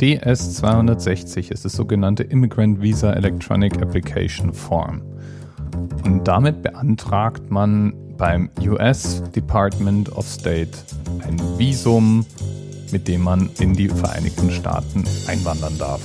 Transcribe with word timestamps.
DS260 0.00 1.52
ist 1.52 1.64
das 1.64 1.72
sogenannte 1.72 2.24
Immigrant 2.24 2.82
Visa 2.82 3.12
Electronic 3.12 3.80
Application 3.80 4.52
Form. 4.52 5.02
Und 6.04 6.26
damit 6.26 6.62
beantragt 6.62 7.50
man 7.50 7.94
beim 8.16 8.50
US 8.60 9.22
Department 9.34 10.10
of 10.10 10.26
State 10.26 10.70
ein 11.26 11.38
Visum, 11.58 12.26
mit 12.90 13.06
dem 13.06 13.22
man 13.22 13.50
in 13.60 13.74
die 13.74 13.88
Vereinigten 13.88 14.50
Staaten 14.50 15.04
einwandern 15.28 15.78
darf. 15.78 16.00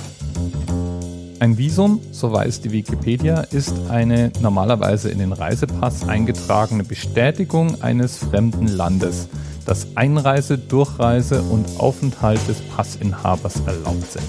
Ein 1.40 1.58
Visum, 1.58 2.00
so 2.12 2.32
weiß 2.32 2.60
die 2.60 2.70
Wikipedia, 2.70 3.40
ist 3.40 3.74
eine 3.88 4.30
normalerweise 4.40 5.08
in 5.08 5.18
den 5.18 5.32
Reisepass 5.32 6.06
eingetragene 6.06 6.84
Bestätigung 6.84 7.82
eines 7.82 8.18
fremden 8.18 8.68
Landes, 8.68 9.28
dass 9.70 9.96
Einreise, 9.96 10.58
Durchreise 10.58 11.42
und 11.42 11.78
Aufenthalt 11.78 12.40
des 12.48 12.60
Passinhabers 12.60 13.60
erlaubt 13.68 14.10
sind. 14.10 14.26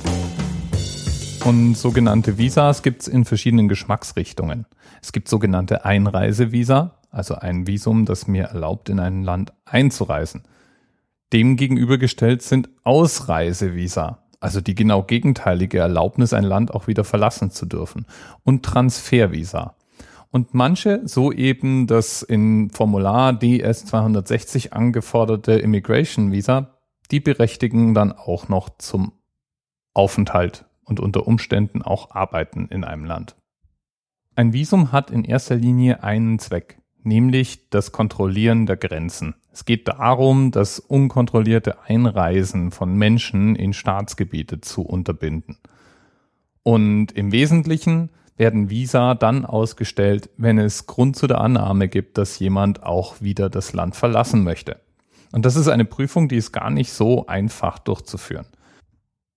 Und 1.44 1.74
sogenannte 1.74 2.38
Visas 2.38 2.84
gibt 2.84 3.02
es 3.02 3.08
in 3.08 3.26
verschiedenen 3.26 3.68
Geschmacksrichtungen. 3.68 4.68
Es 5.02 5.12
gibt 5.12 5.28
sogenannte 5.28 5.84
Einreisevisa, 5.84 6.92
also 7.10 7.34
ein 7.34 7.66
Visum, 7.66 8.06
das 8.06 8.28
mir 8.28 8.44
erlaubt, 8.44 8.88
in 8.90 9.00
ein 9.00 9.24
Land 9.24 9.52
einzureisen. 9.66 10.44
Dem 11.34 11.56
gegenübergestellt 11.56 12.44
sind 12.44 12.70
Ausreisevisa, 12.84 14.20
also 14.40 14.62
die 14.62 14.76
genau 14.76 15.02
gegenteilige 15.02 15.80
Erlaubnis, 15.80 16.34
ein 16.34 16.44
Land 16.44 16.72
auch 16.72 16.86
wieder 16.86 17.04
verlassen 17.04 17.50
zu 17.50 17.66
dürfen. 17.66 18.06
Und 18.44 18.62
Transfervisa. 18.62 19.74
Und 20.32 20.54
manche, 20.54 21.02
so 21.06 21.34
eben 21.34 21.88
das 21.88 22.24
in 22.24 22.70
Formular 22.70 23.34
DS 23.34 23.86
260 23.86 24.74
angeforderte 24.74 25.54
Immigration 25.54 26.32
Visa, 26.32 26.78
die 27.12 27.20
berechtigen 27.20 27.94
dann 27.94 28.14
auch 28.14 28.48
noch 28.48 28.70
zum 28.78 29.12
Aufenthalt 29.94 30.66
und 30.86 31.02
unter 31.02 31.28
Umständen 31.28 31.82
auch 31.82 32.12
Arbeiten 32.12 32.68
in 32.70 32.86
einem 32.86 33.04
Land. 33.04 33.36
Ein 34.36 34.54
Visum 34.54 34.94
hat 34.94 35.12
in 35.12 35.26
erster 35.26 35.56
Linie 35.56 36.04
einen 36.04 36.40
Zweck, 36.40 36.80
nämlich 37.04 37.70
das 37.70 37.92
Kontrollieren 37.92 38.66
der 38.66 38.78
Grenzen. 38.78 39.36
Es 39.52 39.66
geht 39.66 39.90
darum, 39.90 40.52
das 40.52 40.80
unkontrollierte 40.80 41.82
Einreisen 41.82 42.72
von 42.72 42.96
Menschen 42.96 43.58
in 43.58 43.74
Staatsgebiete 43.74 44.62
zu 44.62 44.84
unterbinden. 44.84 45.58
Und 46.64 47.12
im 47.12 47.34
Wesentlichen 47.34 48.12
werden 48.42 48.72
Visa 48.72 49.14
dann 49.14 49.46
ausgestellt, 49.46 50.32
wenn 50.36 50.58
es 50.58 50.88
Grund 50.88 51.16
zu 51.16 51.28
der 51.28 51.42
Annahme 51.42 51.88
gibt, 51.88 52.18
dass 52.18 52.40
jemand 52.40 52.82
auch 52.82 53.22
wieder 53.22 53.52
das 53.52 53.74
Land 53.74 53.96
verlassen 53.96 54.44
möchte. 54.44 54.80
Und 55.32 55.46
das 55.46 55.56
ist 55.56 55.68
eine 55.68 55.86
Prüfung, 55.86 56.28
die 56.28 56.38
ist 56.38 56.52
gar 56.52 56.72
nicht 56.72 56.92
so 56.92 57.28
einfach 57.28 57.78
durchzuführen. 57.78 58.48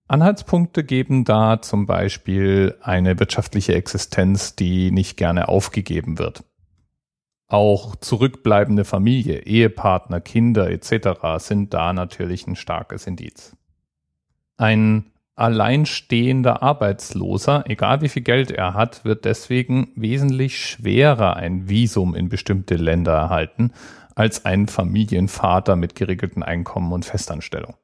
Anhaltspunkte 0.07 0.83
geben 0.83 1.23
da 1.23 1.61
zum 1.61 1.85
Beispiel 1.85 2.77
eine 2.81 3.19
wirtschaftliche 3.19 3.75
Existenz, 3.75 4.55
die 4.55 4.89
nicht 4.89 5.17
gerne 5.17 5.49
aufgegeben 5.49 6.17
wird. 6.17 6.43
Auch 7.47 7.95
zurückbleibende 7.97 8.85
Familie, 8.85 9.45
Ehepartner, 9.45 10.19
Kinder 10.19 10.71
etc. 10.71 11.19
sind 11.37 11.75
da 11.75 11.93
natürlich 11.93 12.47
ein 12.47 12.55
starkes 12.55 13.05
Indiz. 13.05 13.55
Ein 14.57 15.11
alleinstehender 15.35 16.63
Arbeitsloser, 16.63 17.65
egal 17.67 18.01
wie 18.01 18.09
viel 18.09 18.23
Geld 18.23 18.51
er 18.51 18.73
hat, 18.73 19.03
wird 19.03 19.25
deswegen 19.25 19.91
wesentlich 19.95 20.57
schwerer 20.57 21.35
ein 21.35 21.67
Visum 21.67 22.15
in 22.15 22.29
bestimmte 22.29 22.75
Länder 22.75 23.13
erhalten 23.13 23.71
als 24.15 24.45
ein 24.45 24.67
Familienvater 24.67 25.75
mit 25.75 25.95
geregeltem 25.95 26.41
Einkommen 26.41 26.93
und 26.93 27.03
Festanstellung. 27.03 27.75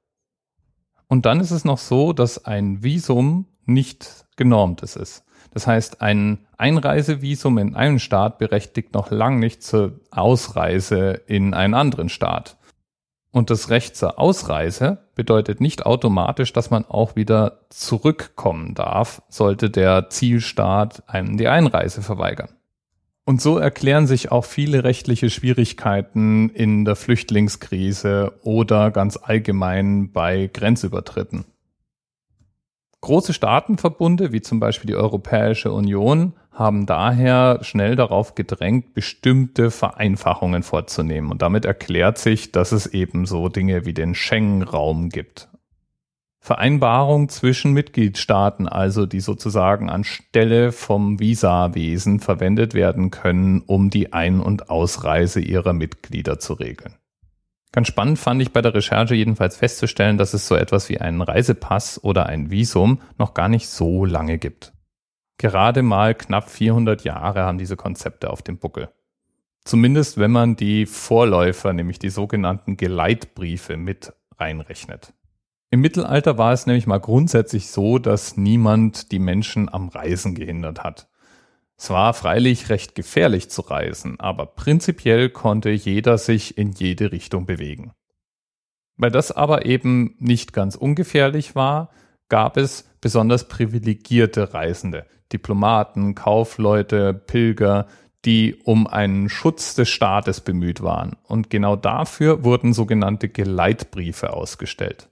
Und 1.07 1.25
dann 1.25 1.41
ist 1.41 1.51
es 1.51 1.65
noch 1.65 1.77
so, 1.77 2.13
dass 2.13 2.45
ein 2.45 2.83
Visum 2.83 3.47
nicht 3.65 4.25
genormtes 4.37 4.95
ist. 4.95 5.25
Das 5.53 5.67
heißt, 5.67 6.01
ein 6.01 6.47
Einreisevisum 6.57 7.57
in 7.57 7.75
einen 7.75 7.99
Staat 7.99 8.37
berechtigt 8.37 8.93
noch 8.93 9.11
lang 9.11 9.39
nicht 9.39 9.61
zur 9.61 9.99
Ausreise 10.09 11.21
in 11.27 11.53
einen 11.53 11.73
anderen 11.73 12.07
Staat. 12.07 12.57
Und 13.31 13.49
das 13.49 13.69
Recht 13.69 13.95
zur 13.95 14.19
Ausreise 14.19 14.99
bedeutet 15.15 15.61
nicht 15.61 15.85
automatisch, 15.85 16.51
dass 16.51 16.69
man 16.69 16.85
auch 16.85 17.15
wieder 17.15 17.59
zurückkommen 17.69 18.75
darf, 18.75 19.21
sollte 19.29 19.69
der 19.69 20.09
Zielstaat 20.09 21.03
einem 21.07 21.37
die 21.37 21.47
Einreise 21.47 22.01
verweigern. 22.01 22.49
Und 23.23 23.41
so 23.41 23.57
erklären 23.57 24.07
sich 24.07 24.31
auch 24.31 24.43
viele 24.43 24.83
rechtliche 24.83 25.29
Schwierigkeiten 25.29 26.49
in 26.49 26.83
der 26.83 26.95
Flüchtlingskrise 26.97 28.33
oder 28.43 28.91
ganz 28.91 29.17
allgemein 29.21 30.11
bei 30.11 30.49
Grenzübertritten. 30.51 31.45
Große 33.01 33.33
Staatenverbunde, 33.33 34.31
wie 34.31 34.41
zum 34.41 34.59
Beispiel 34.59 34.87
die 34.87 34.95
Europäische 34.95 35.71
Union, 35.71 36.33
haben 36.51 36.85
daher 36.85 37.59
schnell 37.63 37.95
darauf 37.95 38.35
gedrängt, 38.35 38.93
bestimmte 38.93 39.71
Vereinfachungen 39.71 40.61
vorzunehmen. 40.61 41.31
Und 41.31 41.41
damit 41.41 41.65
erklärt 41.65 42.19
sich, 42.19 42.51
dass 42.51 42.71
es 42.71 42.85
eben 42.85 43.25
so 43.25 43.49
Dinge 43.49 43.85
wie 43.85 43.95
den 43.95 44.13
Schengen-Raum 44.13 45.09
gibt. 45.09 45.49
Vereinbarung 46.43 47.29
zwischen 47.29 47.73
Mitgliedstaaten, 47.73 48.67
also 48.67 49.05
die 49.05 49.19
sozusagen 49.19 49.89
anstelle 49.89 50.71
vom 50.71 51.19
Visawesen 51.19 52.19
verwendet 52.19 52.73
werden 52.75 53.09
können, 53.09 53.61
um 53.65 53.89
die 53.89 54.13
Ein- 54.13 54.39
und 54.39 54.69
Ausreise 54.69 55.39
ihrer 55.39 55.73
Mitglieder 55.73 56.39
zu 56.39 56.53
regeln. 56.53 56.95
Ganz 57.71 57.87
spannend 57.87 58.19
fand 58.19 58.41
ich 58.41 58.51
bei 58.51 58.61
der 58.61 58.73
Recherche 58.73 59.15
jedenfalls 59.15 59.55
festzustellen, 59.55 60.17
dass 60.17 60.33
es 60.33 60.47
so 60.47 60.55
etwas 60.55 60.89
wie 60.89 60.99
einen 60.99 61.21
Reisepass 61.21 62.03
oder 62.03 62.25
ein 62.25 62.51
Visum 62.51 62.99
noch 63.17 63.33
gar 63.33 63.47
nicht 63.47 63.69
so 63.69 64.03
lange 64.03 64.37
gibt. 64.37 64.73
Gerade 65.37 65.81
mal 65.81 66.13
knapp 66.13 66.49
400 66.49 67.03
Jahre 67.03 67.43
haben 67.43 67.57
diese 67.57 67.77
Konzepte 67.77 68.29
auf 68.29 68.41
dem 68.41 68.59
Buckel. 68.59 68.89
Zumindest 69.63 70.17
wenn 70.17 70.31
man 70.31 70.55
die 70.55 70.85
Vorläufer, 70.85 71.71
nämlich 71.71 71.97
die 71.97 72.09
sogenannten 72.09 72.77
Geleitbriefe 72.77 73.77
mit 73.77 74.13
reinrechnet. 74.37 75.13
Im 75.69 75.79
Mittelalter 75.79 76.37
war 76.37 76.51
es 76.51 76.65
nämlich 76.65 76.87
mal 76.87 76.99
grundsätzlich 76.99 77.67
so, 77.67 77.97
dass 77.97 78.35
niemand 78.35 79.13
die 79.13 79.19
Menschen 79.19 79.69
am 79.73 79.87
Reisen 79.87 80.35
gehindert 80.35 80.83
hat. 80.83 81.07
Es 81.81 81.89
war 81.89 82.13
freilich 82.13 82.69
recht 82.69 82.93
gefährlich 82.93 83.49
zu 83.49 83.61
reisen, 83.61 84.19
aber 84.19 84.45
prinzipiell 84.45 85.31
konnte 85.31 85.71
jeder 85.71 86.19
sich 86.19 86.55
in 86.55 86.73
jede 86.73 87.11
Richtung 87.11 87.47
bewegen. 87.47 87.91
Weil 88.97 89.09
das 89.09 89.31
aber 89.31 89.65
eben 89.65 90.13
nicht 90.19 90.53
ganz 90.53 90.75
ungefährlich 90.75 91.55
war, 91.55 91.89
gab 92.29 92.57
es 92.57 92.87
besonders 93.01 93.47
privilegierte 93.47 94.53
Reisende, 94.53 95.07
Diplomaten, 95.33 96.13
Kaufleute, 96.13 97.15
Pilger, 97.15 97.87
die 98.25 98.57
um 98.63 98.85
einen 98.85 99.27
Schutz 99.27 99.73
des 99.73 99.89
Staates 99.89 100.41
bemüht 100.41 100.83
waren. 100.83 101.17
Und 101.23 101.49
genau 101.49 101.75
dafür 101.75 102.43
wurden 102.43 102.73
sogenannte 102.73 103.27
Geleitbriefe 103.27 104.33
ausgestellt. 104.33 105.09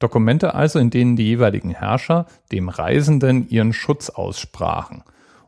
Dokumente 0.00 0.54
also, 0.54 0.78
in 0.78 0.90
denen 0.90 1.16
die 1.16 1.28
jeweiligen 1.28 1.70
Herrscher 1.70 2.26
dem 2.52 2.68
Reisenden 2.68 3.48
ihren 3.48 3.72
Schutz 3.72 4.10
aussprachen 4.10 5.02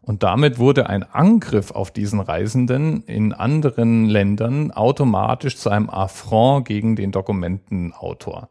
und 0.07 0.23
damit 0.23 0.59
wurde 0.59 0.89
ein 0.89 1.03
Angriff 1.03 1.73
auf 1.73 1.91
diesen 1.91 2.21
Reisenden 2.21 3.03
in 3.07 3.33
anderen 3.33 4.07
Ländern 4.07 4.71
automatisch 4.71 5.57
zu 5.57 5.69
einem 5.69 5.91
Affront 5.91 6.69
gegen 6.69 6.95
den 6.95 7.11
Dokumentenautor. 7.11 8.51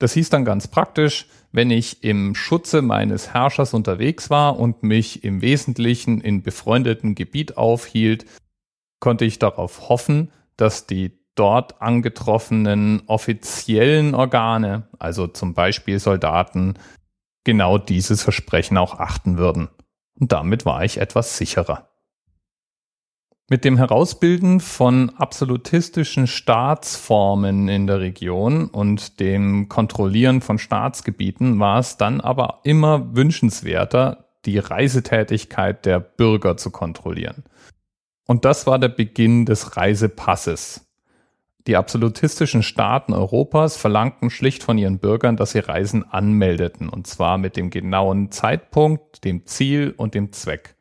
Das 0.00 0.14
hieß 0.14 0.30
dann 0.30 0.44
ganz 0.44 0.66
praktisch, 0.66 1.28
wenn 1.52 1.70
ich 1.70 2.02
im 2.02 2.34
Schutze 2.34 2.82
meines 2.82 3.32
Herrschers 3.32 3.72
unterwegs 3.72 4.30
war 4.30 4.58
und 4.58 4.82
mich 4.82 5.22
im 5.22 5.42
Wesentlichen 5.42 6.20
in 6.20 6.42
befreundeten 6.42 7.14
Gebiet 7.14 7.56
aufhielt, 7.56 8.26
konnte 8.98 9.24
ich 9.24 9.38
darauf 9.38 9.88
hoffen, 9.88 10.32
dass 10.56 10.88
die 10.88 11.12
dort 11.36 11.80
angetroffenen 11.80 13.02
offiziellen 13.06 14.16
Organe, 14.16 14.88
also 14.98 15.28
zum 15.28 15.54
Beispiel 15.54 16.00
Soldaten, 16.00 16.74
genau 17.44 17.78
dieses 17.78 18.24
Versprechen 18.24 18.76
auch 18.76 18.98
achten 18.98 19.38
würden 19.38 19.68
und 20.18 20.32
damit 20.32 20.64
war 20.64 20.84
ich 20.84 20.98
etwas 20.98 21.36
sicherer. 21.36 21.88
Mit 23.50 23.66
dem 23.66 23.76
Herausbilden 23.76 24.60
von 24.60 25.10
absolutistischen 25.10 26.26
Staatsformen 26.26 27.68
in 27.68 27.86
der 27.86 28.00
Region 28.00 28.68
und 28.68 29.20
dem 29.20 29.68
Kontrollieren 29.68 30.40
von 30.40 30.58
Staatsgebieten 30.58 31.60
war 31.60 31.78
es 31.78 31.98
dann 31.98 32.22
aber 32.22 32.60
immer 32.64 33.14
wünschenswerter, 33.14 34.30
die 34.46 34.58
Reisetätigkeit 34.58 35.84
der 35.84 36.00
Bürger 36.00 36.56
zu 36.56 36.70
kontrollieren. 36.70 37.44
Und 38.26 38.46
das 38.46 38.66
war 38.66 38.78
der 38.78 38.88
Beginn 38.88 39.44
des 39.44 39.76
Reisepasses. 39.76 40.86
Die 41.66 41.76
absolutistischen 41.76 42.62
Staaten 42.62 43.14
Europas 43.14 43.76
verlangten 43.78 44.28
schlicht 44.28 44.62
von 44.62 44.76
ihren 44.76 44.98
Bürgern, 44.98 45.36
dass 45.36 45.52
sie 45.52 45.60
Reisen 45.60 46.04
anmeldeten, 46.04 46.90
und 46.90 47.06
zwar 47.06 47.38
mit 47.38 47.56
dem 47.56 47.70
genauen 47.70 48.30
Zeitpunkt, 48.30 49.24
dem 49.24 49.46
Ziel 49.46 49.94
und 49.96 50.14
dem 50.14 50.30
Zweck. 50.32 50.74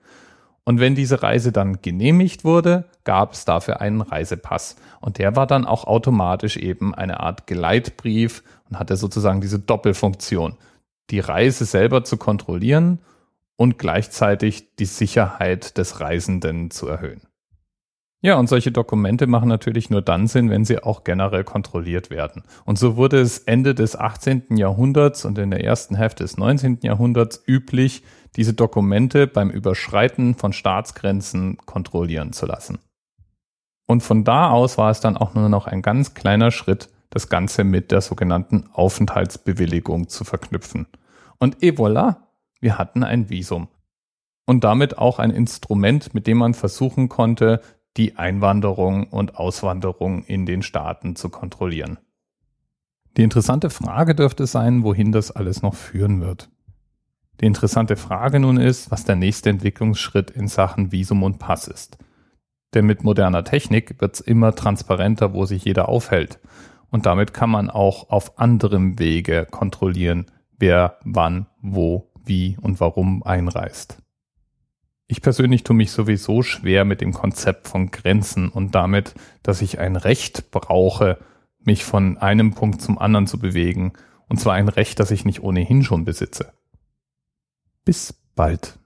Und 0.65 0.80
wenn 0.80 0.95
diese 0.95 1.24
Reise 1.24 1.51
dann 1.51 1.81
genehmigt 1.81 2.44
wurde, 2.44 2.85
gab 3.03 3.33
es 3.33 3.45
dafür 3.45 3.81
einen 3.81 4.01
Reisepass. 4.01 4.75
Und 5.01 5.18
der 5.18 5.35
war 5.35 5.47
dann 5.47 5.65
auch 5.65 5.85
automatisch 5.85 6.57
eben 6.57 6.95
eine 6.95 7.19
Art 7.19 7.47
Geleitbrief 7.47 8.44
und 8.69 8.79
hatte 8.79 8.95
sozusagen 8.95 9.41
diese 9.41 9.59
Doppelfunktion. 9.59 10.57
die 11.09 11.19
Reise 11.19 11.65
selber 11.65 12.03
zu 12.03 12.18
kontrollieren 12.18 13.00
und 13.56 13.77
gleichzeitig 13.77 14.75
die 14.77 14.86
Sicherheit 14.86 15.77
des 15.77 16.00
Reisenden 16.00 16.71
zu 16.71 16.88
erhöhen. 16.88 17.21
Ja, 18.25 18.38
und 18.38 18.48
solche 18.48 18.72
Dokumente 18.72 19.28
machen 19.28 19.50
natürlich 19.50 19.90
nur 19.90 20.02
dann 20.02 20.28
Sinn, 20.28 20.50
wenn 20.50 20.64
sie 20.64 20.81
auch 20.81 21.04
generell 21.04 21.44
kontrolliert 21.44 22.10
werden. 22.10 22.44
Und 22.64 22.80
so 22.80 22.96
wurde 22.96 23.20
es 23.20 23.40
Ende 23.40 23.75
des 23.75 23.98
18. 23.98 24.56
Jahrhunderts 24.56 25.25
und 25.25 25.38
in 25.38 25.52
der 25.52 25.62
ersten 25.62 25.96
Hälfte 25.96 26.24
des 26.24 26.38
19. 26.38 26.80
Jahrhunderts 26.84 27.44
üblich, 27.46 28.02
diese 28.38 28.54
Dokumente 28.54 29.28
beim 29.28 29.50
Überschreiten 29.50 30.36
von 30.36 30.54
Staatsgrenzen 30.54 31.58
kontrollieren 31.66 32.31
zu 32.31 32.46
lassen. 32.46 32.80
Und 33.88 34.04
von 34.04 34.24
da 34.24 34.52
aus 34.52 34.78
war 34.78 34.90
es 34.90 35.02
dann 35.02 35.18
auch 35.18 35.34
nur 35.34 35.50
noch 35.50 35.68
ein 35.68 35.81
ganz 35.81 36.14
kleiner 36.14 36.52
Schritt, 36.52 36.88
das 37.10 37.28
Ganze 37.28 37.66
mit 37.66 37.92
der 37.92 38.00
sogenannten 38.00 38.70
Aufenthaltsbewilligung 38.72 40.08
zu 40.08 40.24
verknüpfen. 40.24 40.88
Und 41.40 41.62
et 41.62 41.78
voilà, 41.78 42.16
wir 42.62 42.78
hatten 42.78 43.04
ein 43.04 43.30
Visum. 43.30 43.68
Und 44.46 44.64
damit 44.64 44.98
auch 44.98 45.20
ein 45.20 45.31
Instrument, 45.31 46.14
mit 46.14 46.25
dem 46.25 46.38
man 46.38 46.54
versuchen 46.54 47.10
konnte, 47.10 47.60
die 47.98 48.18
Einwanderung 48.18 49.07
und 49.07 49.36
Auswanderung 49.36 50.24
in 50.24 50.45
den 50.45 50.63
Staaten 50.63 51.16
zu 51.16 51.30
kontrollieren. 51.30 52.00
Die 53.18 53.24
interessante 53.24 53.69
Frage 53.69 54.16
dürfte 54.16 54.48
sein, 54.48 54.84
wohin 54.84 55.12
das 55.12 55.31
alles 55.31 55.62
noch 55.62 55.75
führen 55.75 56.22
wird. 56.22 56.50
Die 57.42 57.45
interessante 57.45 57.95
Frage 57.95 58.40
nun 58.40 58.57
ist, 58.57 58.90
was 58.90 59.06
der 59.06 59.16
nächste 59.16 59.50
Entwicklungsschritt 59.50 60.31
in 60.31 60.48
Sachen 60.48 60.92
Visum 60.92 61.24
und 61.24 61.40
Pass 61.40 61.68
ist. 61.68 61.98
Denn 62.74 62.86
mit 62.86 63.04
moderner 63.04 63.44
Technik 63.44 64.01
wird 64.01 64.16
es 64.16 64.22
immer 64.22 64.56
transparenter, 64.56 65.34
wo 65.34 65.46
sich 65.46 65.63
jeder 65.63 65.89
aufhält. 65.89 66.39
Und 66.89 67.06
damit 67.06 67.34
kann 67.34 67.50
man 67.50 67.69
auch 67.69 68.10
auf 68.10 68.39
anderem 68.39 69.00
Wege 69.00 69.48
kontrollieren, 69.50 70.25
wer 70.57 70.98
wann, 71.04 71.48
wo, 71.62 72.12
wie 72.24 72.57
und 72.62 72.80
warum 72.80 73.24
einreist. 73.24 74.02
Ich 75.13 75.21
persönlich 75.21 75.62
tue 75.62 75.75
mich 75.75 75.92
sowieso 75.92 76.42
schwer 76.42 76.86
mit 76.86 77.00
dem 77.00 77.13
Konzept 77.13 77.68
von 77.68 77.92
Grenzen 77.92 78.50
und 78.50 78.74
damit, 78.74 79.13
dass 79.44 79.62
ich 79.62 79.77
ein 79.77 79.95
Recht 79.95 80.50
brauche, 80.50 81.19
mich 81.60 81.83
von 81.83 82.18
einem 82.18 82.56
Punkt 82.56 82.81
zum 82.81 82.98
anderen 82.98 83.27
zu 83.27 83.38
bewegen, 83.38 83.94
und 84.27 84.39
zwar 84.39 84.56
ein 84.56 84.69
Recht, 84.69 85.00
das 85.00 85.12
ich 85.12 85.24
nicht 85.24 85.44
ohnehin 85.44 85.83
schon 85.83 86.04
besitze. 86.04 86.51
Bis 87.86 88.15
bald. 88.33 88.80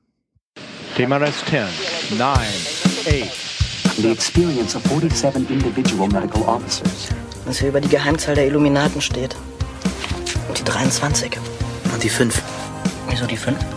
TMRS 0.97 1.45
10, 1.45 2.17
9, 2.17 2.29
8. 2.29 3.95
The 3.95 4.11
experience 4.11 4.75
of 4.75 4.83
47 4.83 5.49
individual 5.49 6.09
medical 6.09 6.41
officers. 6.41 7.07
Was 7.45 7.59
hier 7.59 7.69
über 7.69 7.79
die 7.79 7.87
Geheimzahl 7.87 8.35
der 8.35 8.47
Illuminaten 8.47 8.99
steht. 8.99 9.37
Und 10.49 10.59
die 10.59 10.65
23. 10.65 11.37
Und 11.93 12.03
die 12.03 12.09
5. 12.09 12.43
Wieso 13.09 13.25
die 13.25 13.37
5? 13.37 13.76